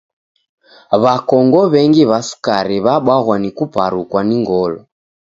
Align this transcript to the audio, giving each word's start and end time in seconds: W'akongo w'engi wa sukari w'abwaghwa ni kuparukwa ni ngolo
W'akongo 1.01 1.59
w'engi 1.73 2.03
wa 2.11 2.19
sukari 2.29 2.77
w'abwaghwa 2.85 3.35
ni 3.41 3.49
kuparukwa 3.57 4.19
ni 4.27 4.35
ngolo 4.41 4.79